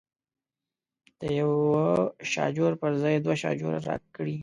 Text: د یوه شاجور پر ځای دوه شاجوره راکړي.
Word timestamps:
د 1.19 1.21
یوه 1.39 1.85
شاجور 2.31 2.71
پر 2.81 2.91
ځای 3.01 3.15
دوه 3.25 3.35
شاجوره 3.41 3.79
راکړي. 3.89 4.37